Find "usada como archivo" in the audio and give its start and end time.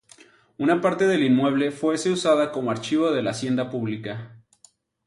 2.09-3.11